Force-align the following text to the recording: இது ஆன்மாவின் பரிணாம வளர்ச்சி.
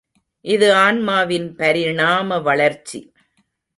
இது 0.45 0.67
ஆன்மாவின் 0.75 1.47
பரிணாம 1.55 2.39
வளர்ச்சி. 2.41 2.99